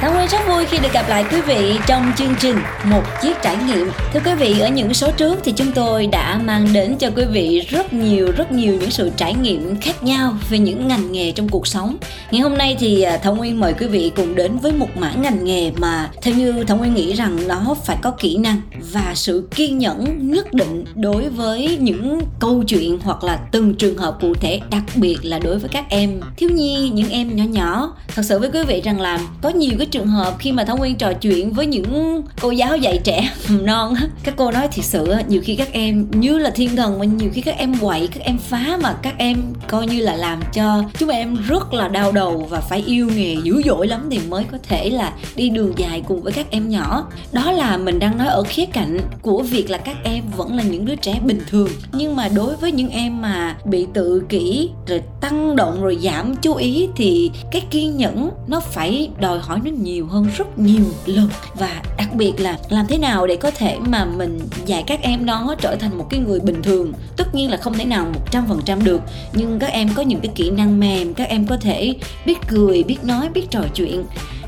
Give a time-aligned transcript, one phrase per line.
[0.00, 3.36] Thảo Nguyên rất vui khi được gặp lại quý vị trong chương trình Một chiếc
[3.42, 3.90] trải nghiệm.
[4.12, 7.24] Thưa quý vị, ở những số trước thì chúng tôi đã mang đến cho quý
[7.30, 11.32] vị rất nhiều rất nhiều những sự trải nghiệm khác nhau về những ngành nghề
[11.32, 11.96] trong cuộc sống.
[12.30, 15.22] Ngày hôm nay thì à, Thảo Nguyên mời quý vị cùng đến với một mảng
[15.22, 18.60] ngành nghề mà theo như Thảo Nguyên nghĩ rằng nó phải có kỹ năng
[18.92, 23.98] và sự kiên nhẫn nhất định đối với những câu chuyện hoặc là từng trường
[23.98, 27.44] hợp cụ thể đặc biệt là đối với các em thiếu nhi những em nhỏ
[27.44, 30.64] nhỏ thật sự với quý vị rằng là có nhiều cái trường hợp khi mà
[30.64, 34.68] Thảo Nguyên trò chuyện với những cô giáo dạy trẻ mầm non các cô nói
[34.68, 37.78] thiệt sự nhiều khi các em như là thiên thần mà nhiều khi các em
[37.78, 41.74] quậy, các em phá mà các em coi như là làm cho chúng em rất
[41.74, 45.12] là đau đầu và phải yêu nghề dữ dội lắm thì mới có thể là
[45.36, 47.06] đi đường dài cùng với các em nhỏ.
[47.32, 50.62] Đó là mình đang nói ở khía cạnh của việc là các em vẫn là
[50.62, 51.68] những đứa trẻ bình thường.
[51.92, 56.36] Nhưng mà đối với những em mà bị tự kỷ, rồi tăng động, rồi giảm
[56.36, 60.84] chú ý thì cái kiên nhẫn nó phải đòi hỏi nó nhiều hơn rất nhiều
[61.06, 61.28] lần.
[61.54, 65.26] Và đặc biệt là làm thế nào để có thể mà mình dạy các em
[65.26, 66.92] nó trở thành một cái người bình thường.
[67.16, 69.00] Tất nhiên là không thể nào một trăm phần trăm được,
[69.32, 71.94] nhưng các em có những cái kỹ năng mềm, các em có thể
[72.26, 74.04] biết cười, biết nói, biết trò chuyện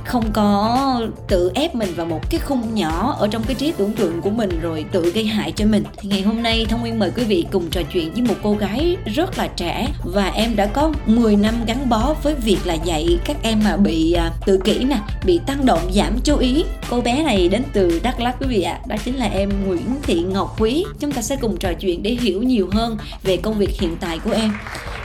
[0.08, 3.92] không có tự ép mình vào một cái khung nhỏ ở trong cái trí tưởng
[3.92, 5.84] tượng của mình rồi tự gây hại cho mình.
[5.96, 8.52] Thì ngày hôm nay thông nguyên mời quý vị cùng trò chuyện với một cô
[8.52, 12.74] gái rất là trẻ và em đã có 10 năm gắn bó với việc là
[12.74, 16.64] dạy các em mà bị à, tự kỷ nè bị tăng động giảm chú ý.
[16.90, 18.78] Cô bé này đến từ đắk lắk quý vị ạ.
[18.82, 18.84] À.
[18.86, 20.84] đó chính là em nguyễn thị ngọc quý.
[21.00, 24.18] Chúng ta sẽ cùng trò chuyện để hiểu nhiều hơn về công việc hiện tại
[24.24, 24.52] của em.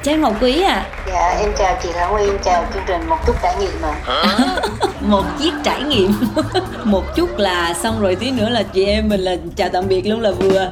[0.04, 0.73] Chào Ngọc Quý ạ.
[0.73, 0.86] À.
[1.08, 3.95] Dạ em chào chị Thảo Nguyên, chào chương trình Một chút trải nghiệm mà
[5.08, 6.12] Một chiếc trải nghiệm
[6.83, 10.08] Một chút là xong rồi tí nữa là chị em mình là chào tạm biệt
[10.08, 10.72] luôn là vừa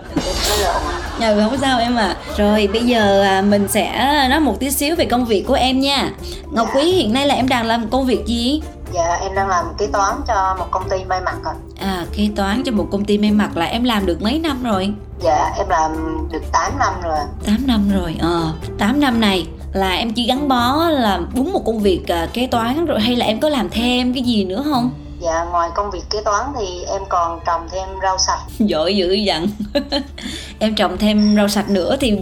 [1.20, 4.96] Dạ không sao em à Rồi bây giờ à, mình sẽ nói một tí xíu
[4.96, 6.10] về công việc của em nha
[6.52, 6.68] Ngọc.
[6.76, 8.62] Quý hiện nay là em đang làm công việc gì?
[8.94, 12.30] Dạ em đang làm kế toán cho một công ty may mặc rồi À kế
[12.36, 14.94] toán cho một công ty may mặc là em làm được mấy năm rồi?
[15.24, 15.92] Dạ em làm
[16.32, 20.48] được 8 năm rồi 8 năm rồi, ờ 8 năm này là em chỉ gắn
[20.48, 23.70] bó là đúng một công việc uh, kế toán rồi hay là em có làm
[23.70, 24.92] thêm cái gì nữa không?
[25.22, 29.12] Dạ ngoài công việc kế toán thì em còn trồng thêm rau sạch Giỏi dữ
[29.14, 29.48] dặn
[30.60, 32.18] Em trồng thêm rau sạch nữa thì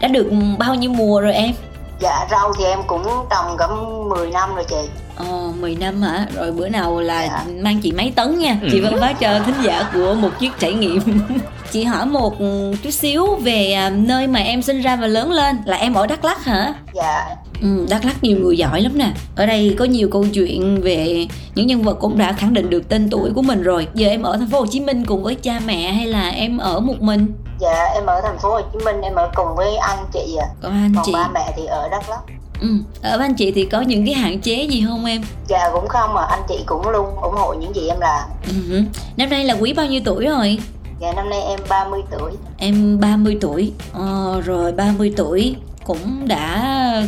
[0.00, 1.52] đã được bao nhiêu mùa rồi em?
[2.00, 3.66] Dạ rau thì em cũng trồng cả
[4.08, 6.26] 10 năm rồi chị Ồ, 10 năm hả?
[6.34, 7.44] Rồi bữa nào là dạ.
[7.60, 8.84] mang chị mấy tấn nha Chị ừ.
[8.84, 11.00] Vân phát cho thính giả của một chiếc trải nghiệm
[11.72, 12.34] Chị hỏi một
[12.82, 16.06] chút xíu về à, nơi mà em sinh ra và lớn lên Là em ở
[16.06, 16.74] Đắk Lắk hả?
[16.94, 20.80] Dạ Ừ, Đắk Lắk nhiều người giỏi lắm nè Ở đây có nhiều câu chuyện
[20.82, 24.08] về những nhân vật cũng đã khẳng định được tên tuổi của mình rồi Giờ
[24.08, 26.80] em ở thành phố Hồ Chí Minh cùng với cha mẹ hay là em ở
[26.80, 27.32] một mình?
[27.60, 30.46] Dạ em ở thành phố Hồ Chí Minh em ở cùng với anh chị à
[30.62, 32.20] Còn anh Còn chị ba mẹ thì ở Đắk Lắk
[32.60, 32.68] Ừ.
[33.02, 35.22] Ở anh chị thì có những cái hạn chế gì không em?
[35.48, 38.82] Dạ cũng không mà anh chị cũng luôn ủng hộ những gì em làm ừ.
[39.16, 40.58] Năm nay là quý bao nhiêu tuổi rồi?
[41.02, 42.32] Dạ năm nay em 30 tuổi.
[42.58, 43.72] Em 30 tuổi.
[43.92, 46.62] Ờ, Rồi 30 tuổi cũng đã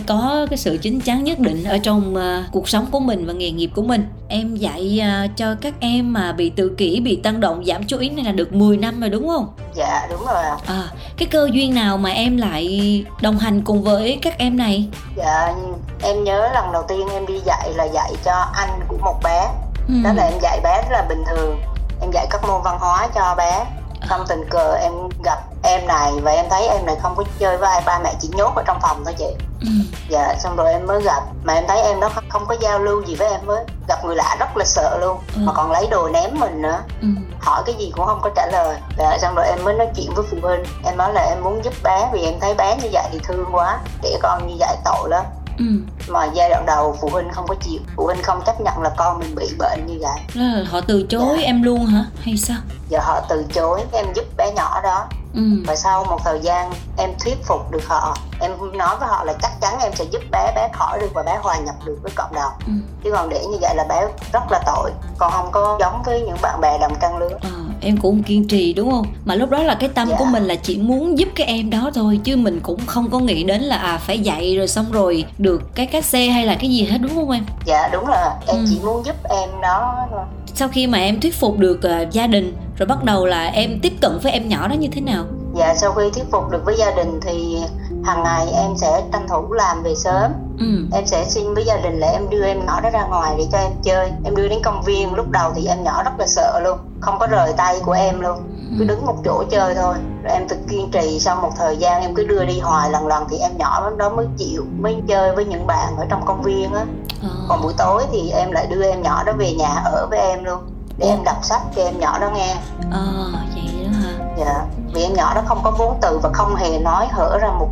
[0.09, 3.33] có cái sự chín chắn nhất định ở trong uh, cuộc sống của mình và
[3.33, 4.07] nghề nghiệp của mình.
[4.29, 7.99] Em dạy uh, cho các em mà bị tự kỷ bị tăng động giảm chú
[7.99, 9.49] ý này là được 10 năm rồi đúng không?
[9.75, 14.19] Dạ đúng rồi à, cái cơ duyên nào mà em lại đồng hành cùng với
[14.23, 14.89] các em này?
[15.17, 15.55] Dạ
[16.03, 19.49] em nhớ lần đầu tiên em đi dạy là dạy cho anh của một bé.
[19.89, 19.95] Ừ.
[20.05, 21.61] đó là em dạy bé rất là bình thường.
[22.01, 23.65] Em dạy các môn văn hóa cho bé
[24.11, 24.93] xong tình cờ em
[25.25, 28.15] gặp em này và em thấy em này không có chơi với ai ba mẹ
[28.21, 29.35] chỉ nhốt ở trong phòng thôi chị.
[29.61, 29.69] Ừ.
[30.09, 31.23] dạ xong rồi em mới gặp.
[31.45, 34.17] Mà em thấy em đó không có giao lưu gì với em với gặp người
[34.17, 35.19] lạ rất là sợ luôn.
[35.35, 35.41] Ừ.
[35.45, 36.79] mà còn lấy đồ ném mình nữa.
[37.01, 37.09] Ừ.
[37.41, 38.77] hỏi cái gì cũng không có trả lời.
[38.99, 40.65] Dạ xong rồi em mới nói chuyện với phụ huynh.
[40.85, 43.45] Em nói là em muốn giúp bé vì em thấy bé như vậy thì thương
[43.53, 43.79] quá.
[44.03, 45.25] Trẻ con như vậy tội lắm
[45.59, 45.65] Ừ.
[46.09, 48.91] mà giai đoạn đầu phụ huynh không có chịu phụ huynh không chấp nhận là
[48.97, 51.45] con mình bị bệnh như vậy là họ từ chối dạ.
[51.45, 52.59] em luôn hả hay sao
[52.89, 55.43] giờ họ từ chối em giúp bé nhỏ đó ừ.
[55.67, 59.35] và sau một thời gian em thuyết phục được họ em nói với họ là
[59.43, 62.13] chắc chắn em sẽ giúp bé bé khỏi được và bé hòa nhập được với
[62.15, 62.73] cộng đồng ừ.
[63.05, 66.21] chứ còn để như vậy là bé rất là tội còn không có giống với
[66.21, 67.51] những bạn bè đồng trang lứa à,
[67.81, 70.17] em cũng kiên trì đúng không mà lúc đó là cái tâm dạ.
[70.19, 73.19] của mình là chỉ muốn giúp cái em đó thôi chứ mình cũng không có
[73.19, 76.55] nghĩ đến là à phải dạy rồi xong rồi được cái cách xe hay là
[76.55, 78.65] cái gì hết đúng không em dạ đúng là em ừ.
[78.71, 82.27] chỉ muốn giúp em đó thôi sau khi mà em thuyết phục được uh, gia
[82.27, 85.24] đình rồi bắt đầu là em tiếp cận với em nhỏ đó như thế nào
[85.55, 87.63] dạ sau khi thuyết phục được với gia đình thì
[88.05, 90.33] hàng ngày em sẽ tranh thủ làm về sớm.
[90.59, 90.67] Ừ.
[90.93, 93.47] em sẽ xin với gia đình là em đưa em nhỏ đó ra ngoài để
[93.53, 94.13] cho em chơi.
[94.25, 97.19] Em đưa đến công viên lúc đầu thì em nhỏ rất là sợ luôn không
[97.19, 98.39] có rời tay của em luôn.
[98.79, 98.89] Cứ ừ.
[98.89, 99.95] đứng một chỗ chơi thôi.
[100.25, 103.07] Rồi em tự kiên trì sau một thời gian em cứ đưa đi hoài lần
[103.07, 106.43] lần thì em nhỏ đó mới chịu mới chơi với những bạn ở trong công
[106.43, 106.85] viên á.
[107.23, 107.29] À.
[107.49, 110.45] còn buổi tối thì em lại đưa em nhỏ đó về nhà ở với em
[110.45, 110.61] luôn
[110.99, 112.57] để em đọc sách cho em nhỏ đó nghe.
[112.91, 114.65] Ờ à, vậy đó hả dạ.
[114.95, 117.69] Vì em nhỏ đó không có vốn từ và không hề nói hở ra một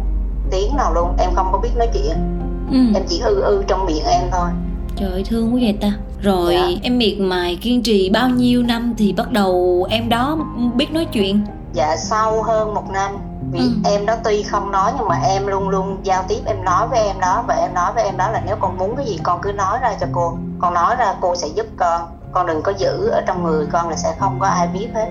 [0.51, 1.17] tiếng nào luôn.
[1.19, 2.13] Em không có biết nói chuyện.
[2.71, 2.79] Ừ.
[2.95, 4.49] em chỉ ư ư trong miệng em thôi.
[4.97, 5.93] Trời ơi thương quá vậy ta.
[6.23, 6.69] Rồi dạ.
[6.83, 10.39] em miệt mài kiên trì bao nhiêu năm thì bắt đầu em đó
[10.75, 11.47] biết nói chuyện?
[11.73, 13.11] Dạ sau hơn một năm.
[13.51, 13.71] Vì ừ.
[13.85, 16.99] em đó tuy không nói nhưng mà em luôn luôn giao tiếp em nói với
[16.99, 17.45] em đó.
[17.47, 19.79] Và em nói với em đó là nếu con muốn cái gì con cứ nói
[19.83, 20.37] ra cho cô.
[20.59, 22.01] Con nói ra cô sẽ giúp con
[22.33, 25.07] con đừng có giữ ở trong người con là sẽ không có ai biết hết.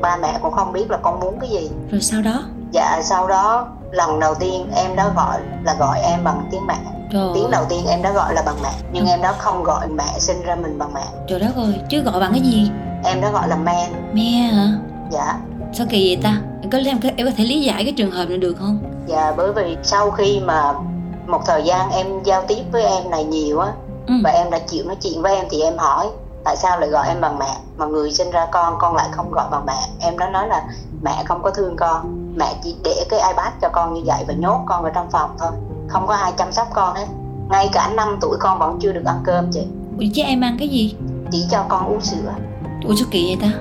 [0.00, 1.70] Ba mẹ cũng không biết là con muốn cái gì.
[1.90, 2.42] Rồi sau đó?
[2.72, 6.76] Dạ sau đó lần đầu tiên em đó gọi là gọi em bằng tiếng mẹ.
[7.12, 9.88] Trời tiếng đầu tiên em đã gọi là bằng mẹ nhưng em đó không gọi
[9.88, 11.04] mẹ sinh ra mình bằng mẹ.
[11.28, 12.70] Trời đất ơi chứ gọi bằng cái gì?
[13.04, 14.68] Em đó gọi là me me hả?
[15.10, 15.38] Dạ.
[15.72, 16.40] Sao kỳ vậy ta?
[16.62, 18.78] Em có em, em có thể lý giải cái trường hợp này được không?
[19.06, 20.72] Dạ bởi vì sau khi mà
[21.26, 23.72] một thời gian em giao tiếp với em này nhiều á
[24.06, 24.14] ừ.
[24.24, 26.06] và em đã chịu nói chuyện với em thì em hỏi
[26.44, 27.56] tại sao lại gọi em bằng mẹ?
[27.76, 29.78] Mà người sinh ra con con lại không gọi bằng mẹ.
[30.00, 30.64] Em đã nói là
[31.02, 32.16] mẹ không có thương con.
[32.36, 35.30] Mẹ chỉ để cái ipad cho con như vậy và nhốt con ở trong phòng
[35.38, 35.50] thôi.
[35.88, 37.06] Không có ai chăm sóc con hết.
[37.48, 39.66] Ngay cả 5 tuổi con vẫn chưa được ăn cơm chị.
[39.98, 40.96] Ủa chứ em ăn cái gì?
[41.30, 42.32] Chỉ cho con uống sữa.
[42.84, 43.58] Ủa sao kỳ vậy ta?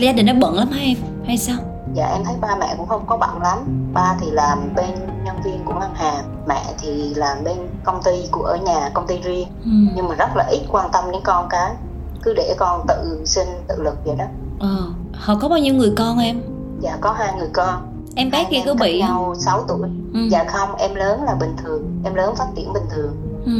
[0.00, 0.96] Gia đình nó bận lắm em
[1.26, 1.56] hay sao?
[1.94, 3.58] Dạ em thấy ba mẹ cũng không có bận lắm.
[3.94, 4.90] Ba thì làm bên
[5.24, 6.24] nhân viên của ngân hàng.
[6.48, 9.48] Mẹ thì làm bên công ty của ở nhà công ty riêng.
[9.64, 9.70] Ừ.
[9.94, 11.70] nhưng mà rất là ít quan tâm đến con cái
[12.22, 14.24] cứ để con tự sinh tự lực vậy đó.
[14.60, 14.92] Ờ
[15.22, 16.42] họ có bao nhiêu người con em?
[16.80, 17.88] Dạ có hai người con.
[18.14, 19.00] Em bé kia có bị.
[19.00, 19.88] nhau 6 tuổi.
[20.14, 20.20] Ừ.
[20.30, 23.16] dạ không em lớn là bình thường em lớn phát triển bình thường.
[23.44, 23.52] Ừ.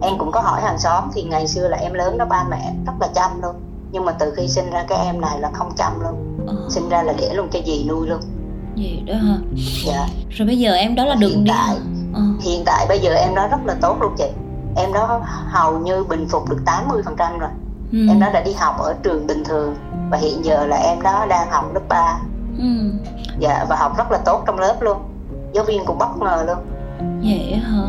[0.00, 2.74] em cũng có hỏi hàng xóm thì ngày xưa là em lớn đó ba mẹ
[2.86, 3.54] rất là chăm luôn.
[3.92, 6.44] Nhưng mà từ khi sinh ra cái em này là không chăm luôn.
[6.46, 6.56] Ờ.
[6.70, 8.20] sinh ra là để luôn cho dì nuôi luôn.
[8.76, 9.38] Gì đó hả?
[9.86, 10.06] Dạ.
[10.30, 11.50] Rồi bây giờ em đó là được hiện đi.
[11.50, 11.76] tại
[12.14, 12.22] ờ.
[12.40, 14.28] hiện tại bây giờ em đó rất là tốt luôn chị.
[14.76, 17.50] Em đó hầu như bình phục được 80 phần trăm rồi
[17.92, 17.98] ừ.
[18.08, 19.74] em đó đã đi học ở trường bình thường
[20.10, 22.18] và hiện giờ là em đó đang học lớp 3
[22.58, 22.64] ừ.
[23.38, 24.98] dạ và học rất là tốt trong lớp luôn.
[25.54, 26.56] Giáo viên cũng bất ngờ luôn.
[27.22, 27.82] Vậy hả?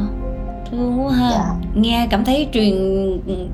[0.72, 1.32] Thương quá ha.
[1.32, 1.46] Dạ.
[1.76, 2.74] nghe cảm thấy truyền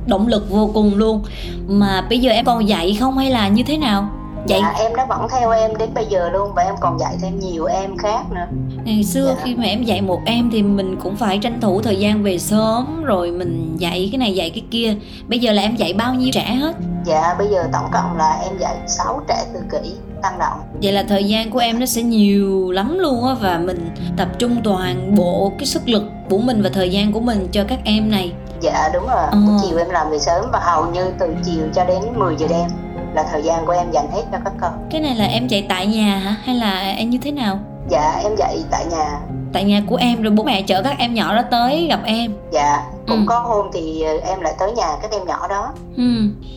[0.07, 1.23] động lực vô cùng luôn.
[1.67, 4.09] Mà bây giờ em còn dạy không hay là như thế nào
[4.47, 4.59] Vậy...
[4.61, 7.39] Dạ em nó vẫn theo em đến bây giờ luôn và em còn dạy thêm
[7.39, 8.47] nhiều em khác nữa.
[8.83, 9.43] Ngày xưa dạ.
[9.43, 12.37] khi mà em dạy một em thì mình cũng phải tranh thủ thời gian về
[12.37, 14.95] sớm Rồi mình dạy cái này dạy cái kia.
[15.27, 16.75] Bây giờ là em dạy bao nhiêu trẻ hết?
[17.05, 20.59] Dạ bây giờ tổng cộng là em dạy 6 trẻ tự kỷ tăng động.
[20.81, 24.27] Vậy là thời gian của em nó sẽ nhiều lắm luôn á Và mình tập
[24.39, 27.79] trung toàn bộ cái sức lực của mình và thời gian của mình cho các
[27.83, 28.33] em này.
[28.61, 31.85] Dạ đúng rồi, buổi chiều em làm về sớm và hầu như từ chiều cho
[31.85, 32.84] đến 10 giờ đêm
[33.15, 34.73] là thời gian của em dành hết cho các con.
[34.89, 36.35] Cái này là em dạy tại nhà hả?
[36.43, 37.59] Hay là em như thế nào?
[37.89, 39.19] Dạ em dạy tại nhà.
[39.53, 42.33] Tại nhà của em rồi bố mẹ chở các em nhỏ đó tới gặp em.
[42.51, 43.25] Dạ cũng ừ.
[43.27, 45.73] có hôm thì em lại tới nhà các em nhỏ đó.
[45.97, 46.03] Ừ.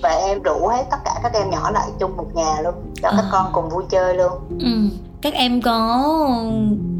[0.03, 3.09] và em rủ hết tất cả các em nhỏ lại chung một nhà luôn cho
[3.09, 3.15] à.
[3.17, 4.33] các con cùng vui chơi luôn.
[4.61, 4.97] Ừ.
[5.23, 6.05] các em có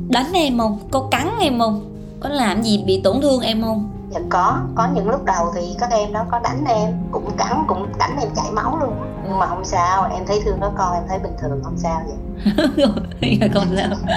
[0.09, 0.79] đánh em không?
[0.91, 1.85] Có cắn em không?
[2.21, 5.61] Có làm gì bị tổn thương em không dạ có có những lúc đầu thì
[5.81, 8.95] các em đó có đánh em cũng cắn cũng đánh em chảy máu luôn.
[9.25, 12.03] Nhưng mà không sao em thấy thương các con em thấy bình thường không sao
[12.07, 12.17] vậy.
[13.55, 14.15] Không sao.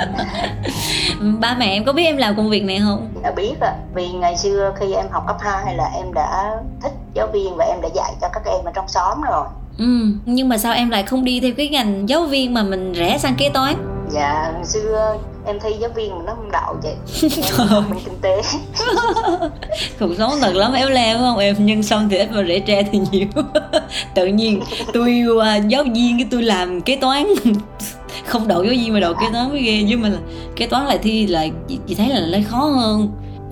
[1.39, 3.07] Ba mẹ em có biết em làm công việc này không?
[3.23, 6.93] Đã biết à vì ngày xưa khi em học cấp 2 là em đã thích
[7.13, 9.45] giáo viên và em đã dạy cho các em ở trong xóm rồi.
[9.77, 12.93] Ừ nhưng mà sao em lại không đi theo cái ngành giáo viên mà mình
[12.93, 16.95] rẽ sang kế toán dạ hồi xưa em thi giáo viên nó không đậu vậy
[17.71, 18.41] em bên kinh tế.
[19.99, 21.55] Cuộc sống thật lắm éo leo không em?
[21.59, 23.27] Nhưng xong thì ít mà rễ tre thì nhiều.
[24.15, 24.61] Tự nhiên
[24.93, 27.27] tôi uh, giáo viên cái tôi làm kế toán.
[28.25, 29.85] Không đậu giáo viên mà đậu kế toán mới ghê.
[29.89, 30.11] Chứ mà
[30.55, 33.09] kế toán lại thi là chị, chị thấy là lấy khó hơn.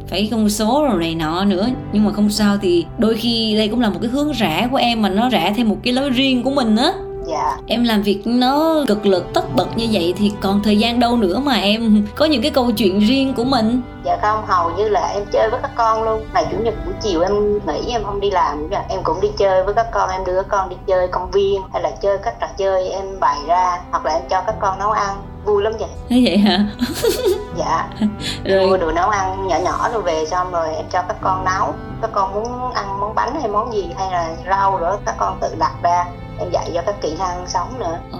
[0.08, 1.68] Phải công số rồi này nọ nữa.
[1.94, 4.78] Nhưng mà không sao thì đôi khi đây cũng là một cái hướng rẽ của
[4.78, 6.94] em mà nó rẽ theo một cái lối riêng của mình á
[7.30, 7.58] dạ.
[7.68, 11.18] Em làm việc nó cực lực tất bật như vậy thì còn thời gian đâu
[11.18, 13.82] nữa mà em có những cái câu chuyện riêng của mình.
[14.06, 16.26] Dạ không hầu như là em chơi với các con luôn.
[16.34, 19.28] Ngày chủ nhật buổi chiều em nghỉ em không đi làm nữa em cũng đi
[19.38, 22.18] chơi với các con em đưa các con đi chơi công viên hay là chơi
[22.18, 25.18] các trò chơi em bày ra hoặc là em cho các con nấu ăn.
[25.46, 25.90] Vui lắm vậy.
[26.10, 26.66] Thế vậy hả?
[27.58, 27.90] Dạ.
[28.44, 28.68] Rồi.
[28.68, 31.74] Mua đồ nấu ăn nhỏ nhỏ rồi về xong rồi em cho các con nấu.
[32.02, 35.38] Các con muốn ăn món bánh hay món gì hay là rau nữa các con
[35.42, 36.06] tự đặt ra
[36.40, 38.00] em dạy cho các kỹ năng sống nữa.
[38.12, 38.20] Ồ,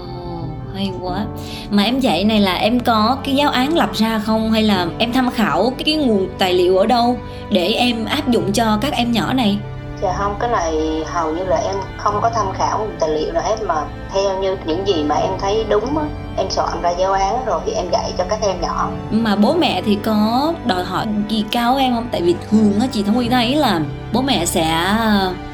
[0.76, 1.26] hay quá.
[1.70, 4.52] Mà em dạy này là em có cái giáo án lập ra không?
[4.52, 7.18] Hay là em tham khảo cái, cái nguồn tài liệu ở đâu
[7.50, 9.58] để em áp dụng cho các em nhỏ này?
[10.02, 13.44] Dạ không cái này hầu như là em không có tham khảo tài liệu nào
[13.46, 13.76] hết mà
[14.14, 16.06] theo như những gì mà em thấy đúng á,
[16.38, 18.90] em soạn ra giáo án rồi thì em dạy cho các em nhỏ.
[19.12, 22.08] Mà bố mẹ thì có đòi hỏi gì cao em không?
[22.12, 23.82] Tại vì thường á, chị thông quy thấy là
[24.14, 24.96] bố mẹ sẽ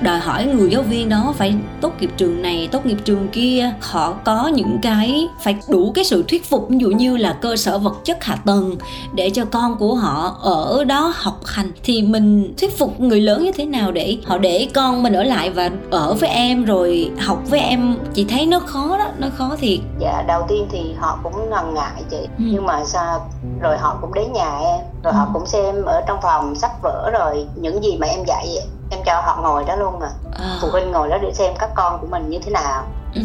[0.01, 3.71] đòi hỏi người giáo viên đó phải tốt nghiệp trường này, tốt nghiệp trường kia.
[3.81, 6.69] Họ có những cái, phải đủ cái sự thuyết phục.
[6.69, 8.75] Ví dụ như là cơ sở vật chất hạ tầng
[9.13, 11.71] để cho con của họ ở đó học hành.
[11.83, 15.23] Thì mình thuyết phục người lớn như thế nào để họ để con mình ở
[15.23, 17.97] lại và ở với em rồi học với em?
[18.13, 21.73] Chị thấy nó khó đó nó khó thiệt dạ đầu tiên thì họ cũng ngần
[21.73, 22.27] ngại chị ừ.
[22.37, 23.27] nhưng mà sao
[23.61, 25.17] rồi họ cũng đến nhà em rồi ừ.
[25.17, 28.57] họ cũng xem ở trong phòng sách vở rồi những gì mà em dạy
[28.89, 30.07] em cho họ ngồi đó luôn mà
[30.39, 30.57] à.
[30.61, 32.83] phụ huynh ngồi đó để xem các con của mình như thế nào
[33.15, 33.21] ừ.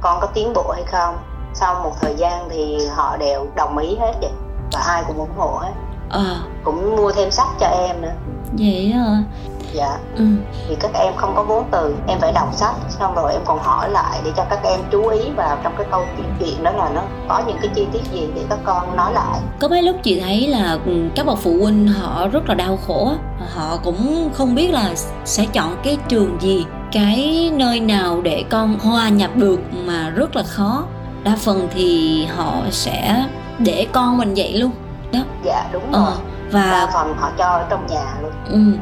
[0.00, 1.16] con có tiến bộ hay không
[1.54, 4.30] sau một thời gian thì họ đều đồng ý hết vậy
[4.72, 5.72] và ai cũng ủng hộ hết
[6.10, 6.40] à.
[6.64, 8.12] cũng mua thêm sách cho em nữa
[8.58, 9.22] vậy à
[9.72, 9.98] dạ.
[10.16, 10.24] Ừ.
[10.68, 13.58] thì các em không có vốn từ em phải đọc sách xong rồi em còn
[13.58, 16.04] hỏi lại để cho các em chú ý vào trong cái câu
[16.40, 19.40] chuyện đó là nó có những cái chi tiết gì để các con nói lại.
[19.60, 22.78] Có mấy lúc chị thấy là ừ, các bậc phụ huynh họ rất là đau
[22.86, 23.12] khổ
[23.54, 24.90] họ cũng không biết là
[25.24, 30.36] sẽ chọn cái trường gì cái nơi nào để con hòa nhập được mà rất
[30.36, 30.84] là khó.
[31.24, 33.24] Đa phần thì họ sẽ
[33.58, 34.70] để con mình vậy luôn
[35.12, 35.20] đó.
[35.44, 36.14] Dạ đúng ờ, rồi.
[36.50, 38.32] và đa phần họ cho ở trong nhà luôn.
[38.46, 38.78] Ừ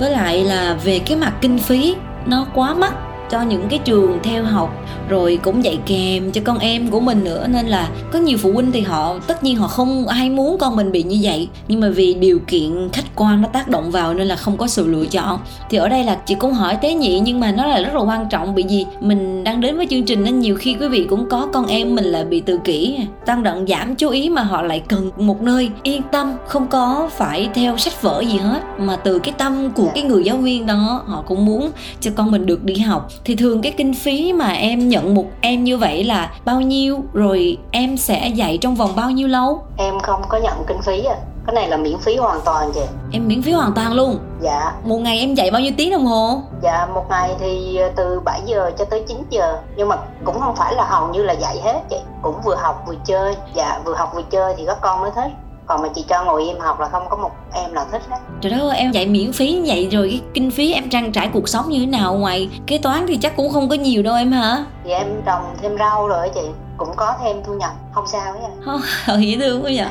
[0.00, 1.94] với lại là về cái mặt kinh phí
[2.26, 2.94] nó quá mắc
[3.30, 7.24] cho những cái trường theo học, rồi cũng dạy kèm cho con em của mình
[7.24, 7.46] nữa.
[7.48, 10.76] Nên là có nhiều phụ huynh thì họ, tất nhiên họ không ai muốn con
[10.76, 11.48] mình bị như vậy.
[11.68, 14.66] Nhưng mà vì điều kiện khách quan nó tác động vào nên là không có
[14.66, 15.38] sự lựa chọn.
[15.70, 18.00] Thì ở đây là chị cũng hỏi tế nhị, nhưng mà nó là rất là
[18.00, 21.06] quan trọng bởi vì mình đang đến với chương trình nên nhiều khi quý vị
[21.10, 22.98] cũng có con em mình là bị tự kỷ.
[23.26, 27.10] Tăng động, giảm chú ý mà họ lại cần một nơi yên tâm, không có
[27.12, 28.60] phải theo sách vở gì hết.
[28.78, 31.70] Mà từ cái tâm của cái người giáo viên đó, họ cũng muốn
[32.00, 35.24] cho con mình được đi học thì thường cái kinh phí mà em nhận một
[35.40, 36.98] em như vậy là bao nhiêu?
[37.12, 39.62] Rồi em sẽ dạy trong vòng bao nhiêu lâu?
[39.76, 42.80] Em không có nhận kinh phí à cái này là miễn phí hoàn toàn chị.
[43.12, 44.18] Em miễn phí hoàn toàn luôn?
[44.40, 44.72] Dạ.
[44.84, 46.40] Một ngày em dạy bao nhiêu tiếng đồng hồ?
[46.62, 49.58] Dạ một ngày thì ờ, từ 7 giờ cho tới 9 giờ.
[49.76, 51.96] Nhưng mà cũng không phải là hầu như là dạy hết chị.
[52.22, 53.36] Cũng vừa học vừa chơi.
[53.54, 55.30] Dạ vừa học vừa chơi thì các con mới thích
[55.70, 58.16] còn mà chị cho ngồi im học là không có một em nào thích hết.
[58.40, 61.30] Trời đất ơi em dạy miễn phí vậy rồi cái kinh phí em trang trải
[61.32, 64.14] cuộc sống như thế nào ngoài kế toán thì chắc cũng không có nhiều đâu
[64.14, 64.64] em hả?
[64.84, 66.40] Thì em trồng thêm rau rồi chị
[66.76, 68.80] cũng có thêm thu nhập không sao ấy không
[69.22, 69.88] dễ thương quá vậy.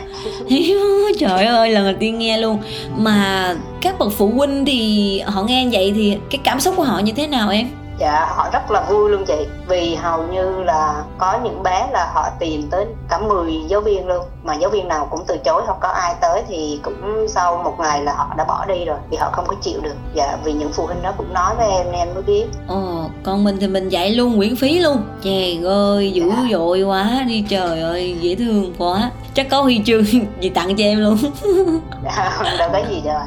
[1.20, 2.58] Trời ơi lần đầu tiên nghe luôn.
[2.98, 7.00] Mà các bậc phụ huynh thì họ nghe vậy thì cái cảm xúc của họ
[7.00, 7.68] như thế nào em
[8.00, 9.48] dạ họ rất là vui luôn chị.
[9.68, 14.08] Vì hầu như là có những bé là họ tìm tới cả 10 giáo viên
[14.08, 14.26] luôn.
[14.44, 17.76] Mà giáo viên nào cũng từ chối không có ai tới thì cũng sau một
[17.80, 19.96] ngày là họ đã bỏ đi rồi vì họ không có chịu được.
[20.14, 22.46] Dạ vì những phụ huynh đó cũng nói với em nên em mới biết.
[22.68, 24.98] Ồ còn mình thì mình dạy luôn miễn phí luôn.
[25.24, 26.44] Chè ơi dữ dạ.
[26.52, 29.12] dội quá đi trời ơi dễ thương quá.
[29.34, 30.04] Chắc có huy chương
[30.40, 31.18] gì tặng cho em luôn.
[32.04, 33.22] Dạ, đâu có gì đâu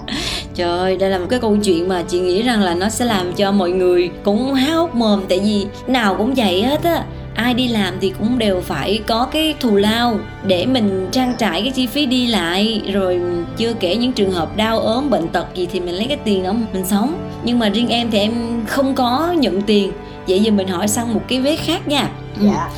[0.54, 3.04] trời ơi đây là một cái câu chuyện mà chị nghĩ rằng là nó sẽ
[3.04, 5.23] làm cho mọi người cũng há hốc mồm.
[5.28, 7.04] Tại vì nào cũng vậy hết á
[7.35, 11.62] ai đi làm thì cũng đều phải có cái thù lao để mình trang trải
[11.62, 12.82] cái chi phí đi lại.
[12.92, 13.21] Rồi
[13.56, 16.42] chưa kể những trường hợp đau ốm bệnh tật gì thì mình lấy cái tiền
[16.42, 17.14] đó mình sống.
[17.44, 19.92] Nhưng mà riêng em thì em không có nhận tiền.
[20.28, 22.09] Vậy giờ mình hỏi sang một cái vế khác nha.
[22.40, 22.71] Dạ.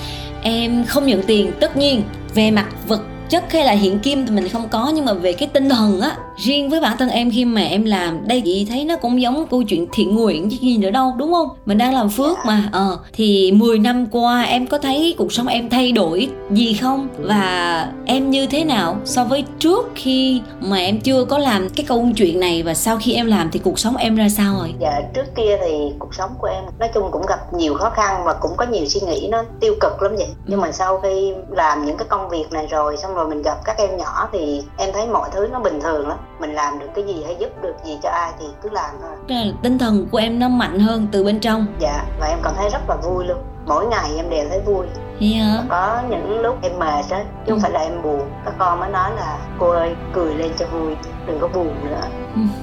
[0.43, 2.03] em không nhận tiền tất nhiên
[2.35, 3.01] về mặt vật
[3.31, 6.01] chất hay là hiện kim thì mình không có nhưng mà về cái tinh thần
[6.01, 9.23] á riêng với bản thân em khi mà em làm đây chị thấy nó cũng
[9.23, 11.49] giống câu chuyện thiện nguyện chứ gì nữa đâu đúng không?
[11.67, 12.99] Mình đang làm phước mà ờ.
[13.13, 17.09] Thì 10 năm qua em có thấy cuộc sống em thay đổi gì không?
[17.19, 21.87] Và em như thế nào so với trước khi mà em chưa có làm cái
[21.89, 22.63] câu chuyện này?
[22.63, 24.75] Và sau khi em làm thì cuộc sống em ra sao rồi?
[24.81, 28.23] Dạ trước kia thì cuộc sống của em nói chung cũng gặp nhiều khó khăn
[28.25, 30.29] và cũng có nhiều suy nghĩ nó tiêu cực lắm vậy.
[30.47, 33.59] Nhưng mà sau khi làm những cái công việc này rồi xong rồi mình gặp
[33.65, 36.87] các em nhỏ thì em thấy mọi thứ nó bình thường lắm mình làm được
[36.95, 39.53] cái gì hay giúp được gì cho ai thì cứ làm thôi.
[39.63, 41.67] Tinh thần của em nó mạnh hơn từ bên trong.
[41.79, 43.39] Dạ và em cảm thấy rất là vui luôn.
[43.67, 44.87] Mỗi ngày em đều thấy vui.
[45.21, 45.65] Yeah.
[45.69, 47.63] có những lúc em mệt á chứ không ừ.
[47.63, 48.21] phải là em buồn.
[48.45, 52.01] Các con mới nói là cô ơi cười lên cho vui đừng có buồn nữa.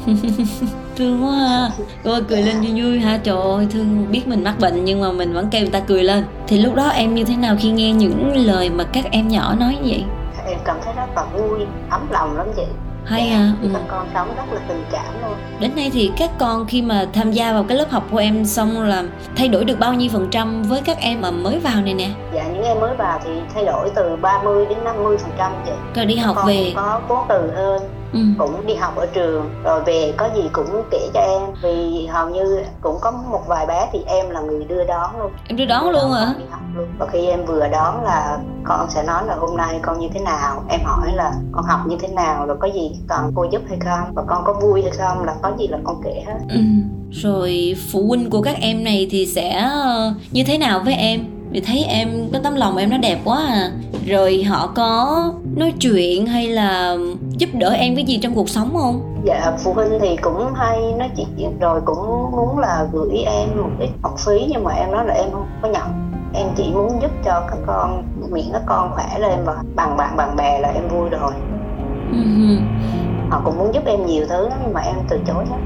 [0.95, 1.69] Thương quá ha.
[2.03, 5.01] Cô ơi cười lên vui vui ha trời ơi thương biết mình mắc bệnh nhưng
[5.01, 6.25] mà mình vẫn kêu người ta cười lên.
[6.47, 9.55] Thì lúc đó em như thế nào khi nghe những lời mà các em nhỏ
[9.59, 10.03] nói vậy?
[10.45, 12.63] Em cảm thấy rất là vui ấm lòng lắm chị
[13.05, 13.53] hay dạ, à?
[13.61, 13.69] ừ.
[13.73, 15.33] các con sống rất là tình cảm luôn.
[15.59, 18.45] Đến nay thì các con khi mà tham gia vào cái lớp học của em
[18.45, 19.03] xong là
[19.35, 22.09] thay đổi được bao nhiêu phần trăm với các em mà mới vào này nè?
[22.33, 25.71] Dạ những em mới vào thì thay đổi từ 30 đến 50 phần trăm chị.
[25.95, 26.73] Rồi đi học con về.
[26.75, 27.81] có vốn từ hơn
[28.13, 28.19] ừ.
[28.37, 31.41] cũng đi học ở trường rồi về có gì cũng kể cho em.
[31.61, 35.31] Vì hầu như cũng có một vài bé thì em là người đưa đón luôn.
[35.47, 36.25] Em đưa đón luôn hả?
[36.25, 39.57] con đi học luôn và khi em vừa đón là con sẽ nói là hôm
[39.57, 40.63] nay con như thế nào?
[40.69, 42.45] Em hỏi là con học như thế nào?
[42.45, 44.13] Rồi có gì cần cô giúp hay không?
[44.15, 45.25] Và con có vui hay không?
[45.25, 46.39] Là có gì là con kể hết.
[46.49, 46.59] Ừ.
[47.11, 51.25] rồi phụ huynh của các em này thì sẽ ờ, như thế nào với em?
[51.51, 53.71] Vì thấy em cái tấm lòng em nó đẹp quá à.
[54.07, 55.23] Rồi họ có
[55.55, 56.97] nói chuyện hay là
[57.37, 59.21] giúp đỡ em cái gì trong cuộc sống không?
[59.25, 63.69] Dạ phụ huynh thì cũng hay nói chuyện rồi cũng muốn là gửi em một
[63.79, 67.01] ít học phí nhưng mà em nói là em không có nhận em chỉ muốn
[67.01, 70.69] giúp cho các con miễn các con khỏe lên và bằng bạn bằng bè là
[70.69, 71.31] em vui rồi.
[72.11, 72.17] Ừ.
[73.29, 75.57] họ cũng muốn giúp em nhiều thứ lắm, nhưng mà em từ chối hết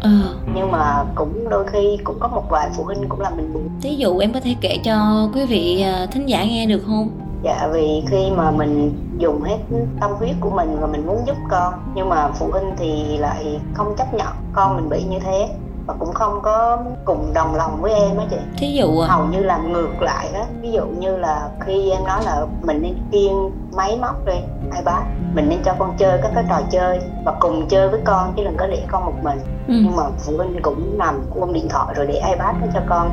[0.00, 0.10] ờ.
[0.54, 3.68] Nhưng mà cũng đôi khi cũng có một vài phụ huynh cũng làm mình buồn.
[3.82, 7.10] Thí dụ em có thể kể cho quý vị à, thính giả nghe được không?
[7.42, 9.58] Dạ vì khi mà mình dùng hết
[10.00, 13.60] tâm huyết của mình và mình muốn giúp con nhưng mà phụ huynh thì lại
[13.74, 15.48] không chấp nhận con mình bị như thế
[15.86, 18.36] và cũng không có cùng đồng lòng với em á chị.
[18.56, 19.08] Thí dụ à?
[19.08, 22.82] Hầu như làm ngược lại đó ví dụ như là khi em nói là mình
[22.82, 24.34] nên kiêng máy móc đi
[24.76, 28.32] ipad mình nên cho con chơi các cái trò chơi và cùng chơi với con
[28.36, 29.38] chứ đừng có để con một mình.
[29.68, 29.74] Ừ.
[29.82, 33.10] nhưng mà phụ huynh cũng nằm ôm điện thoại rồi để ipad đó cho con.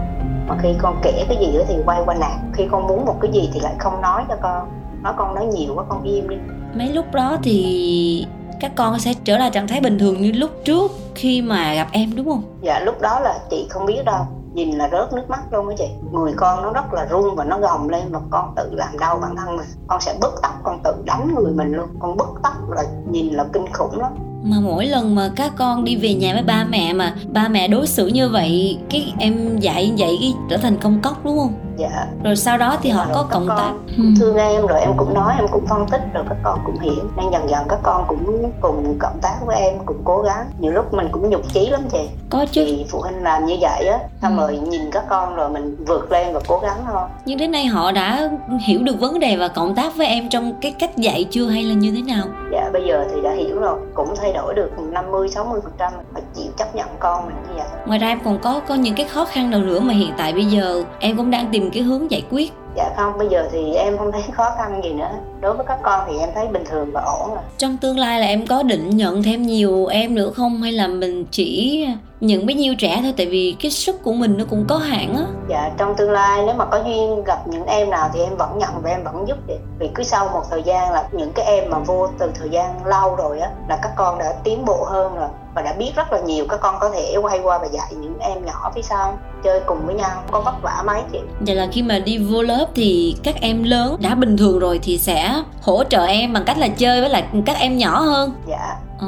[0.47, 2.39] Mà khi con kể cái gì đó thì quay qua nạt.
[2.53, 4.69] Khi con muốn một cái gì thì lại không nói cho con.
[5.01, 6.35] Nói con nói nhiều quá con im đi.
[6.73, 8.27] Mấy lúc đó thì
[8.61, 11.87] các con sẽ trở lại trạng thái bình thường như lúc trước khi mà gặp
[11.91, 12.43] em, đúng không?
[12.61, 14.25] Dạ lúc đó là chị không biết đâu.
[14.53, 15.87] Nhìn là rớt nước mắt luôn á chị.
[16.11, 19.19] Người con nó rất là run và nó gồng lên mà con tự làm đau
[19.21, 19.65] bản thân mình.
[19.87, 21.87] Con sẽ bứt tóc, con tự đánh người mình luôn.
[21.99, 24.11] Con bứt tóc là nhìn là kinh khủng lắm
[24.43, 27.67] mà mỗi lần mà các con đi về nhà với ba mẹ mà ba mẹ
[27.67, 31.37] đối xử như vậy cái em dạy như vậy cái trở thành công cốc đúng
[31.39, 31.53] không?
[31.77, 32.05] Dạ.
[32.23, 33.71] Rồi sau đó thì họ Rồi có cộng tác.
[33.97, 34.13] Cũng ừ.
[34.19, 37.03] thương em rồi em cũng nói em cũng phân tích rồi các con cũng hiểu.
[37.17, 40.45] Nên dần dần các con cũng cùng cộng tác với em cùng cố gắng.
[40.59, 42.07] Nhiều lúc mình cũng nhục chí lắm chị.
[42.29, 42.63] Có chứ.
[42.65, 44.41] thì phụ huynh làm như vậy á xong Ừ.
[44.41, 47.09] rồi nhìn các con rồi mình vượt lên và cố gắng thôi.
[47.25, 48.29] Nhưng đến nay họ đã
[48.65, 51.63] hiểu được vấn đề và cộng tác với em trong cái cách dạy chưa hay
[51.63, 52.23] là như thế nào?
[52.51, 53.79] Dạ bây giờ thì đã hiểu rồi.
[53.93, 57.53] Cũng thay đổi được 50 60 phần trăm phải chịu chấp nhận con mình như
[57.55, 60.13] vậy ngoài ra em còn có có những cái khó khăn nào nữa mà hiện
[60.17, 63.47] tại bây giờ em cũng đang tìm cái hướng giải quyết dạ không bây giờ
[63.51, 65.11] thì em không thấy khó khăn gì nữa.
[65.41, 67.43] Đối với các con thì em thấy bình thường và ổn rồi.
[67.57, 70.61] Trong tương lai là em có định nhận thêm nhiều em nữa không?
[70.61, 71.87] Hay là mình chỉ
[72.21, 73.13] nhận bấy nhiêu trẻ thôi?
[73.17, 75.23] Tại vì cái sức của mình nó cũng có hạn á.
[75.49, 78.57] Dạ trong tương lai nếu mà có duyên gặp những em nào thì em vẫn
[78.57, 81.45] nhận và em vẫn giúp chị vì cứ sau một thời gian là những cái
[81.45, 84.83] em mà vô từ thời gian lâu rồi á là các con đã tiến bộ
[84.83, 87.67] hơn rồi và đã biết rất là nhiều các con có thể quay qua và
[87.71, 91.01] dạy những em nhỏ phía sau chơi cùng với nhau không có vất vả mấy
[91.11, 94.59] chị vậy là khi mà đi vô lớp thì các em lớn đã bình thường
[94.59, 97.99] rồi thì sẽ hỗ trợ em bằng cách là chơi với lại các em nhỏ
[97.99, 99.07] hơn dạ Ồ,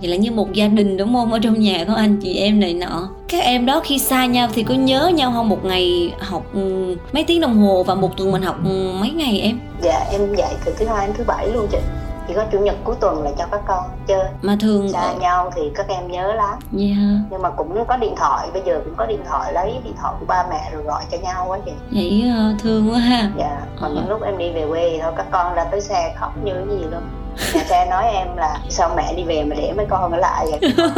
[0.00, 1.32] vậy là như một gia đình đúng không?
[1.32, 4.48] Ở trong nhà có anh chị em này nọ Các em đó khi xa nhau
[4.54, 5.48] thì có nhớ nhau không?
[5.48, 9.10] Một ngày học ừ, mấy tiếng đồng hồ và một tuần mình học ừ, mấy
[9.10, 9.60] ngày em?
[9.82, 11.78] dạ em dạy từ thứ hai đến thứ bảy luôn chị
[12.28, 14.24] chỉ có chủ nhật cuối tuần là cho các con chơi.
[14.42, 15.14] Mà thường xa ở...
[15.14, 16.58] nhau thì các em nhớ lắm.
[16.78, 19.94] Yeah, nhưng mà cũng có điện thoại bây giờ cũng có điện thoại lấy điện
[20.00, 21.72] thoại của ba mẹ rồi gọi cho nhau á chị.
[21.90, 23.30] Vậy ờ, thương quá ha.
[23.38, 23.94] Dạ còn Ờ.
[23.94, 26.52] những lúc em đi về quê thì thôi các con ra tới xe khóc như
[26.54, 27.02] cái gì luôn
[27.54, 30.46] nhà xe nói em là sao mẹ đi về mà để mấy con ở lại
[30.50, 30.72] vậy.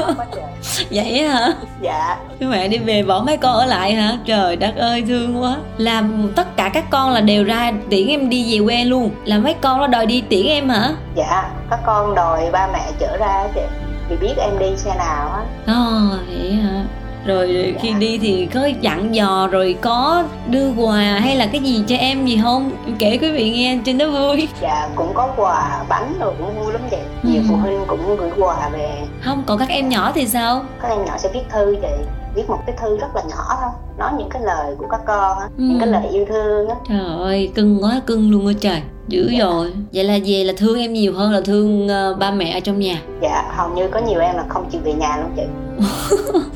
[0.90, 1.48] Vậy hả?
[1.80, 4.18] dạ Các mẹ đi về bỏ mấy con ở lại hả?
[4.26, 8.28] Trời đất ơi thương quá Làm tất cả các con là đều ra tiễn em
[8.28, 10.90] đi về quê luôn Là mấy con nó đòi đi tiễn em hả?
[11.14, 13.60] dạ các con đòi ba mẹ chở ra chị
[14.08, 16.84] vì biết em đi xe nào á Ồ, vậy hả?
[17.26, 21.84] Rồi khi đi thì có dặn dò rồi có đưa quà hay là cái gì
[21.86, 22.70] cho em gì không?
[22.86, 24.48] Em kể quý vị nghe trên đó vui.
[24.62, 27.46] dạ cũng có quà bánh rồi cũng vui lắm chị nhiều Ừ.
[27.48, 30.62] phụ huynh cũng gửi quà về Không, còn các em nhỏ thì sao?
[30.82, 31.88] các em nhỏ sẽ viết thư chị
[32.34, 35.38] viết một cái thư rất là nhỏ thôi nói những cái lời của các con
[35.38, 35.64] á Ừ.
[35.64, 38.82] những cái lời yêu thương á Trời ơi, cưng quá cưng luôn á trời.
[39.08, 39.72] Dữ rồi.
[39.92, 42.78] Vậy là về là thương em nhiều hơn là thương ờ, ba mẹ ở trong
[42.78, 43.02] nhà.
[43.22, 45.42] dạ hầu như có nhiều em là không chịu về nhà luôn chị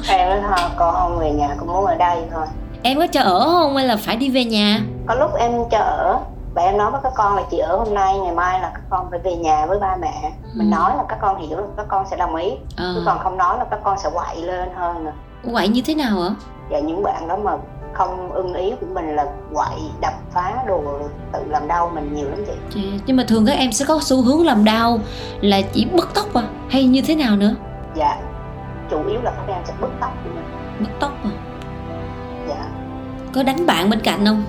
[0.08, 2.46] em nói thôi con không về nhà con muốn ở đây thôi.
[2.82, 4.80] Em có cho ở không hay là phải đi về nhà?
[5.06, 6.18] có lúc em cho ở.
[6.54, 8.82] Và em nói với các con là chị ở hôm nay ngày mai là các
[8.90, 10.32] con phải về nhà với ba mẹ.
[10.54, 10.76] Mình Ừ.
[10.76, 12.50] nói là các con hiểu là các con sẽ đồng ý.
[12.76, 15.10] Chứ Ờ, còn không nói là các con sẽ quậy lên hơn nè
[15.42, 16.28] vậy như thế nào hả?
[16.70, 17.52] và những bạn đó mà
[17.92, 20.82] không ưng ý của mình là quậy đập phá đồ
[21.32, 22.52] tự làm đau mình nhiều lắm chị.
[22.80, 24.98] Dạ, nhưng mà thường các em sẽ có xu hướng làm đau
[25.40, 26.42] là chỉ bứt tóc à?
[26.70, 27.54] Hay như thế nào nữa?
[27.94, 28.16] Dạ
[28.90, 30.44] chủ yếu là các em sẽ bứt tóc của mình.
[30.80, 31.30] Bứt tóc à
[32.48, 32.66] dạ.
[33.34, 34.44] Có đánh bạn bên cạnh không?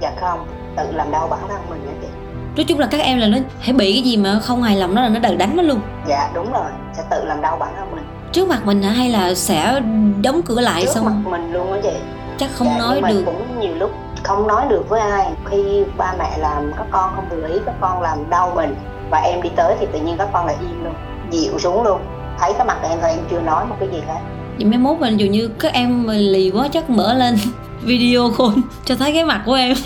[0.00, 2.08] Dạ không tự làm đau bản thân mình nha chị.
[2.56, 4.94] Nói chung là các em là nó hãy bị cái gì mà không hài lòng
[4.94, 5.80] nó là nó đều đánh nó luôn.
[6.06, 6.70] Dạ đúng rồi.
[6.92, 8.04] Sẽ tự làm đau bản thân mình.
[8.32, 8.90] Trước mặt mình hả?
[8.90, 9.80] Hay là sẽ
[10.22, 11.04] đóng cửa lại trước xong?
[11.04, 11.92] mặt mình luôn á chị.
[12.38, 13.22] Chắc không dạ, nói được.
[13.26, 13.90] cũng nhiều lúc
[14.22, 15.32] không nói được với ai.
[15.44, 18.74] Khi ba mẹ làm các con không vừa ý các con làm đau mình
[19.10, 20.94] và em đi tới thì tự nhiên các con lại im luôn
[21.30, 22.00] dịu xuống luôn
[22.42, 24.20] thấy cái mặt em thôi em chưa nói một cái gì hết.
[24.56, 27.36] Vậy mấy mốt mình dù như các em mà lì quá chắc mở lên
[27.82, 28.50] video call
[28.84, 29.76] cho thấy cái mặt của em.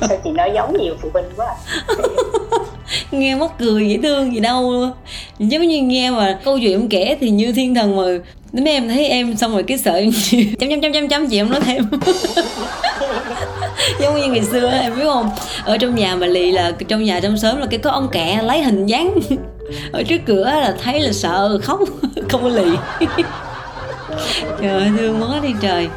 [0.00, 1.56] Sao chị nói giống nhiều phụ huynh quá à.
[3.10, 4.72] nghe mắc cười dễ thương gì đâu.
[4.72, 4.92] Luôn
[5.38, 8.02] giống như nghe mà câu chuyện em kể thì như thiên thần mà
[8.52, 10.10] mấy em thấy em xong rồi cái sợ em
[10.58, 11.88] chấm chấm chấm chấm chấm chị em nói thêm.
[14.00, 15.30] Giống như ngày xưa em biết không?
[15.64, 18.40] Ở trong nhà mà lì là trong nhà trong xóm là cái có ông kẹ
[18.42, 19.14] lấy hình dáng
[19.92, 21.80] ở trước cửa là thấy là sợ khóc
[22.28, 22.70] không có lì.
[24.60, 25.88] Trời ơi thương quá đi trời.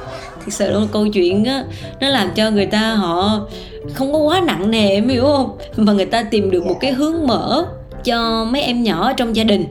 [0.45, 1.63] Thực sự luôn câu chuyện á
[1.99, 3.47] nó làm cho người ta họ
[3.93, 5.57] không có quá nặng nề em hiểu không?
[5.77, 7.65] Mà người ta tìm được một cái hướng mở
[8.03, 9.65] cho mấy em nhỏ trong gia đình.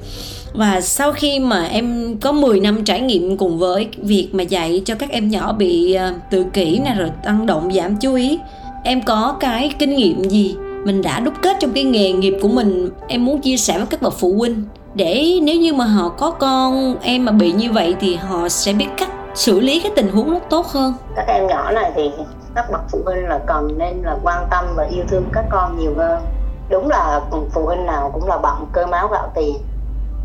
[0.52, 4.82] Và sau khi mà em có 10 năm trải nghiệm cùng với việc mà dạy
[4.84, 8.38] cho các em nhỏ bị ờ, tự kỷ nè rồi tăng động giảm chú ý
[8.84, 12.48] em có cái kinh nghiệm gì mình đã đúc kết trong cái nghề nghiệp của
[12.48, 12.90] mình.
[13.08, 14.64] Em muốn chia sẻ với các bậc phụ huynh
[14.94, 18.72] để nếu như mà họ có con em mà bị như vậy thì họ sẽ
[18.72, 20.94] biết cách xử lý cái tình huống nó tốt hơn.
[21.16, 22.10] Các em nhỏ này thì
[22.54, 25.78] các bậc phụ huynh là cần nên là quan tâm và yêu thương các con
[25.78, 26.22] nhiều hơn.
[26.70, 27.20] Đúng là
[27.52, 29.54] phụ huynh nào cũng là bận cơm áo gạo tiền,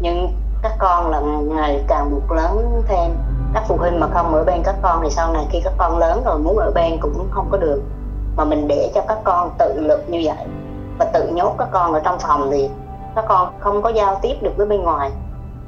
[0.01, 0.27] nhưng
[0.63, 1.19] các con là
[1.55, 3.11] ngày càng một lớn thêm.
[3.53, 5.97] Các phụ huynh mà không ở bên các con thì sau này khi các con
[5.97, 7.81] lớn rồi muốn ở bên cũng không có được
[8.37, 10.45] mà mình để cho các con tự lực như vậy
[10.99, 12.69] và tự nhốt các con ở trong phòng thì
[13.15, 15.11] các con không có giao tiếp được với bên ngoài.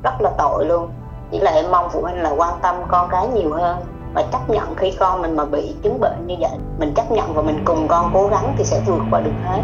[0.04, 0.90] Rất là tội luôn.
[1.32, 3.78] Chỉ là em mong phụ huynh là quan tâm con cái nhiều hơn
[4.14, 6.52] và chấp nhận khi con mình mà bị chứng bệnh như vậy.
[6.80, 9.62] Mình chấp nhận và mình cùng con cố gắng thì sẽ vượt qua được hết.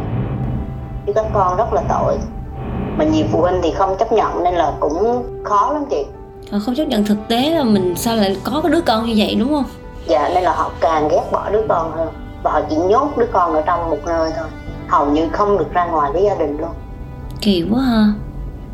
[1.05, 2.17] Chứ các con rất là tội.
[2.97, 6.05] Mà nhiều phụ huynh thì không chấp nhận nên là cũng khó lắm chị.
[6.51, 9.13] Họ không chấp nhận thực tế là mình sao lại có cái đứa con như
[9.17, 9.65] vậy đúng không?
[10.07, 12.07] Dạ nên là họ càng ghét bỏ đứa con hơn
[12.43, 14.47] và họ chỉ nhốt đứa con ở trong một nơi thôi.
[14.87, 16.71] Hầu như không được ra ngoài với gia đình luôn.
[17.41, 18.13] Kỳ quá ha.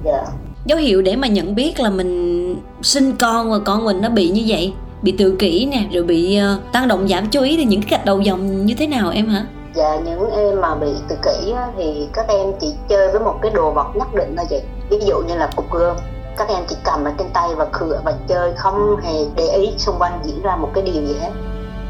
[0.05, 0.23] Dạ.
[0.65, 4.29] Dấu hiệu để mà nhận biết là mình sinh con và con mình nó bị
[4.29, 7.65] như vậy bị tự kỷ nè rồi bị ờ, tăng động giảm chú ý thì
[7.65, 9.45] những cái gạch đầu dòng như thế nào em hả?
[9.73, 13.35] Dạ những em mà bị tự kỷ á, thì các em chỉ chơi với một
[13.41, 14.59] cái đồ vật nhất định thôi chị.
[14.89, 15.97] Ví dụ như là cục gươm.
[16.37, 19.69] Các em chỉ cầm ở trên tay và khựa và chơi không hề để ý
[19.77, 21.31] xung quanh diễn ra một cái điều gì hết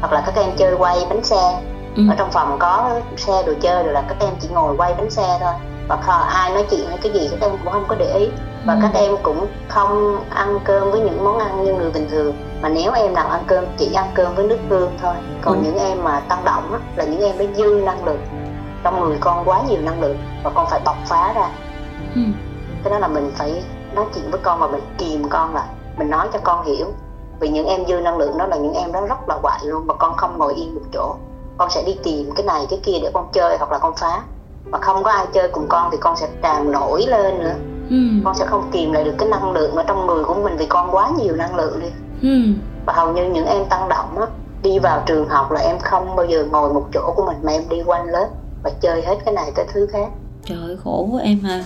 [0.00, 1.60] Hoặc là các em chơi quay bánh xe.
[1.96, 2.02] Ừ.
[2.10, 5.10] Ở trong phòng có xe đồ chơi rồi là các em chỉ ngồi quay bánh
[5.10, 5.52] xe thôi.
[5.88, 8.28] Và kho- ai nói chuyện hay cái gì các em cũng không có để ý.
[8.66, 8.78] Và Ừ.
[8.82, 12.34] các em cũng không ăn cơm với những món ăn như người bình thường.
[12.62, 15.14] Mà nếu em nào ăn cơm chỉ ăn cơm với nước tương thôi.
[15.42, 15.60] Còn Ừ.
[15.64, 18.20] những em mà tăng động á, là những em bé dư năng lượng.
[18.82, 21.48] Trong người con quá nhiều năng lượng và con phải bộc phá ra.
[22.14, 22.20] Ừ.
[22.84, 23.62] cái đó là mình phải
[23.94, 25.64] nói chuyện với con và mình kìm con lại.
[25.96, 26.86] Mình nói cho con hiểu
[27.40, 29.86] vì những em dư năng lượng đó là những em đó rất là quậy luôn
[29.86, 31.14] và con không ngồi yên một chỗ.
[31.58, 34.22] Con sẽ đi tìm cái này cái kia để con chơi hoặc là con phá.
[34.64, 37.54] Mà không có ai chơi cùng con thì con sẽ càng nổi lên nữa.
[37.90, 37.96] Ừ.
[38.24, 40.66] con sẽ không kìm lại được cái năng lượng ở trong người của mình vì
[40.66, 41.88] con quá nhiều năng lượng đi.
[42.22, 42.38] Ừ.
[42.86, 44.26] và hầu như những em tăng động á
[44.62, 47.52] đi vào trường học là em không bao giờ ngồi một chỗ của mình mà
[47.52, 48.28] em đi quanh lớp
[48.62, 50.08] và chơi hết cái này tới thứ khác.
[50.44, 51.64] Trời ơi, khổ quá em ha.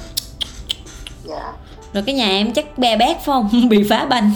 [1.25, 1.53] Dạ.
[1.93, 3.49] Rồi cái nhà em chắc be bét phải không?
[3.69, 4.31] Bị phá banh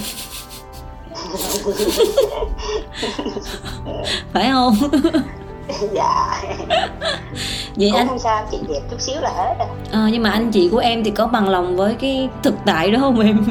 [4.32, 4.74] phải không?
[5.92, 6.42] Dạ.
[7.76, 10.30] Vậy cũng anh không sao chị đẹp chút xíu là hết à ờ, nhưng mà
[10.30, 13.44] anh chị của em thì có bằng lòng với cái thực tại đó không em?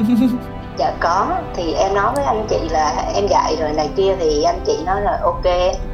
[0.78, 1.26] Dạ có.
[1.56, 4.76] Thì em nói với anh chị là em dạy rồi này kia thì anh chị
[4.86, 5.44] nói là ok.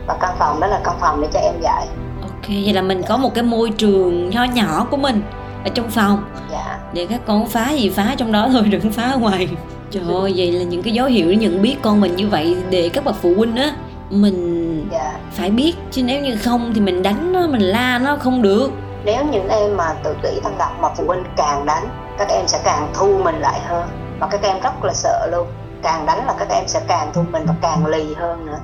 [0.07, 1.87] Và căn phòng đó là căn phòng để cho em dạy.
[2.23, 5.23] Ok vậy là mình có một cái môi trường nho nhỏ của mình
[5.65, 6.25] ở trong phòng.
[6.53, 6.79] Dạ.
[6.93, 9.49] Để các con phá gì phá trong đó thôi đừng phá ở ngoài
[9.95, 12.57] trời ơi vậy là những cái dấu hiệu để nhận biết con mình như vậy
[12.71, 13.77] để các bậc phụ huynh á
[14.11, 15.19] mình dạ.
[15.33, 15.75] phải biết.
[15.91, 18.71] Chứ nếu như không thì mình đánh nó mình la nó không được.
[19.05, 22.49] Nếu những em mà tự kỷ tăng động mà phụ huynh càng đánh các em
[22.49, 23.89] sẽ càng thu mình lại hơn.
[24.21, 25.47] Và các em rất là sợ luôn.
[25.83, 28.59] Càng đánh là các em sẽ càng thu mình và càng lì hơn nữa.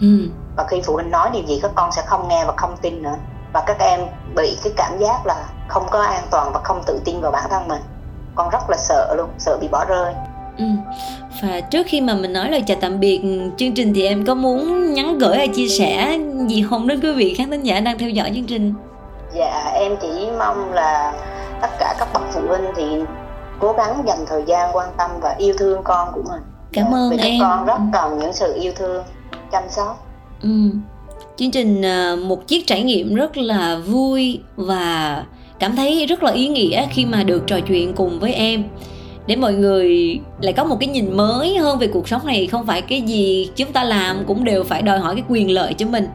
[0.00, 0.28] Ừ.
[0.56, 3.02] và khi phụ huynh nói điều gì các con sẽ không nghe và không tin
[3.02, 3.16] nữa.
[3.52, 4.00] Và các em
[4.36, 7.44] bị cái cảm giác là không có an toàn và không tự tin vào bản
[7.50, 7.82] thân mình.
[8.34, 10.14] Con rất là sợ luôn sợ bị bỏ rơi
[10.58, 10.64] ừ.
[11.42, 13.20] và trước khi mà mình nói lời chào tạm biệt
[13.56, 17.12] chương trình thì em có muốn nhắn gửi hay chia sẻ gì không đến quý
[17.12, 18.74] vị khán thính giả đang theo dõi chương trình?
[19.34, 21.12] Dạ em chỉ mong là
[21.62, 22.84] tất cả các bậc phụ huynh thì
[23.60, 26.42] cố gắng dành thời gian quan tâm và yêu thương con của mình.
[26.72, 27.40] Cảm ơn Vì em.
[27.40, 29.04] con rất cần những sự yêu thương
[29.52, 30.06] chăm sóc.
[30.42, 30.70] Ừ.
[31.36, 35.24] chương trình à, một chiếc trải nghiệm rất là vui và
[35.58, 38.64] cảm thấy rất là ý nghĩa khi mà được trò chuyện cùng với em
[39.26, 42.66] để mọi người lại có một cái nhìn mới hơn về cuộc sống này, không
[42.66, 45.86] phải cái gì chúng ta làm cũng đều phải đòi hỏi cái quyền lợi cho
[45.86, 46.06] mình.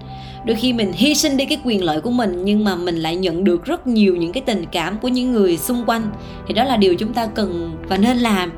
[0.45, 3.15] Đôi khi mình hy sinh đi cái quyền lợi của mình, nhưng mà mình lại
[3.15, 6.12] nhận được rất nhiều những cái tình cảm của những người xung quanh.
[6.47, 8.52] Thì đó là điều chúng ta cần và nên làm.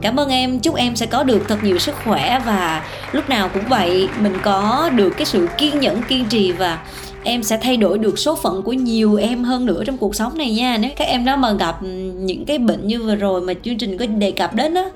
[0.00, 3.48] Cảm ơn em, chúc em sẽ có được thật nhiều sức khỏe và lúc nào
[3.48, 6.78] cũng vậy mình có được cái sự kiên nhẫn, kiên trì và
[7.24, 10.38] em sẽ thay đổi được số phận của nhiều em hơn nữa trong cuộc sống
[10.38, 10.76] này nha.
[10.80, 11.82] Nếu các em đó mà gặp
[12.16, 14.90] những cái bệnh như vừa rồi mà chương trình có đề cập đến đó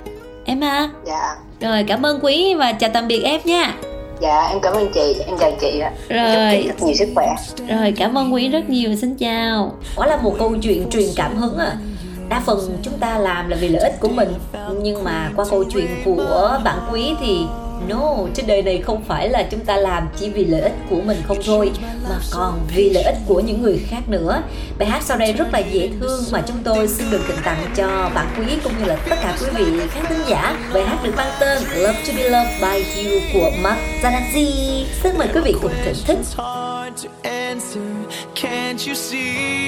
[0.44, 1.36] em ha dạ.
[1.60, 3.74] Rồi cảm ơn quý và chào tạm biệt em nha.
[4.20, 5.92] Dạ em cảm ơn chị em chào chị ạ.
[6.08, 6.34] Rồi.
[6.34, 7.26] chúc chị thật nhiều sức khỏe.
[7.68, 9.74] Rồi cảm ơn quý rất nhiều xin chào.
[9.96, 11.76] Đó là một câu chuyện truyền cảm hứng à
[12.28, 14.28] đa phần chúng ta làm là vì lợi ích của mình
[14.82, 17.46] nhưng mà qua câu chuyện của bạn quý thì
[17.88, 21.00] no trên đời này không phải là chúng ta làm chỉ vì lợi ích của
[21.00, 21.70] mình không thôi,
[22.08, 24.42] mà còn vì lợi ích của những người khác nữa.
[24.78, 27.72] Bài hát sau đây rất là dễ thương mà chúng tôi xin được tặng tặng
[27.76, 30.56] cho bạn quý cũng như là tất cả quý vị khán thính giả.
[30.74, 35.18] Bài hát được mang tên Love to be loved by you của Mark Zanazzi xin
[35.18, 36.18] mời quý vị cùng thưởng thức.
[38.34, 39.64] Can't you see?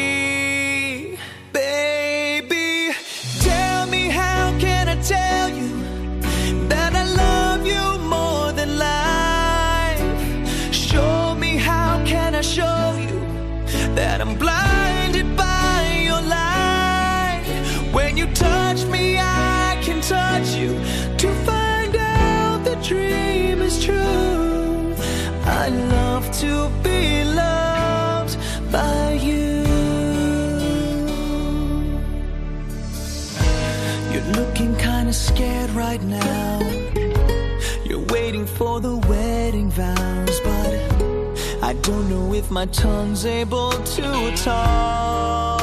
[41.86, 45.60] Don't know if my tongue's able to talk.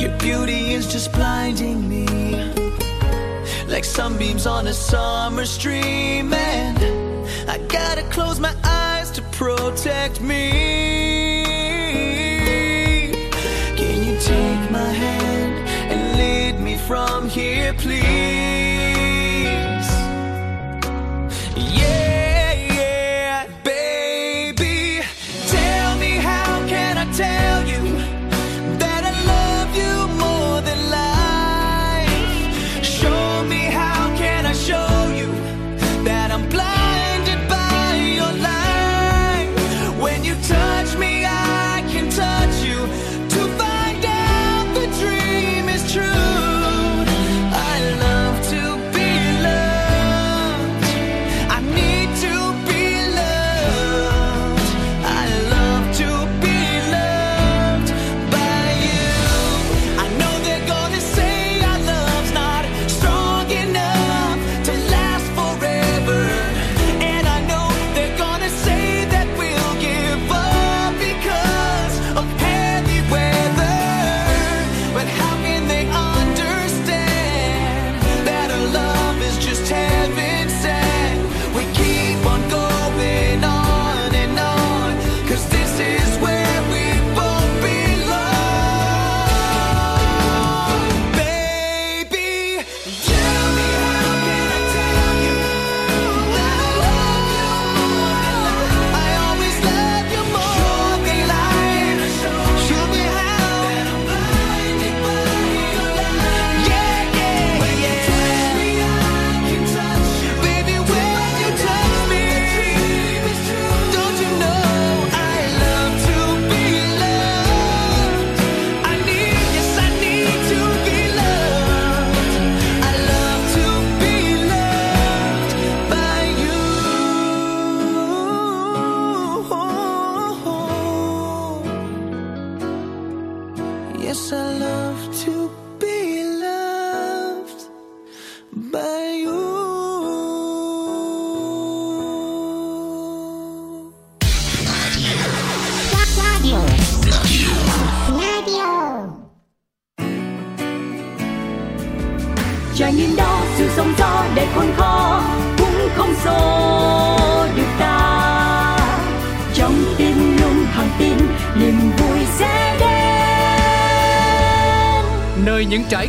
[0.00, 2.06] Your beauty is just blinding me
[3.68, 6.78] like sunbeams on a summer stream and
[7.46, 11.01] I gotta close my eyes to protect me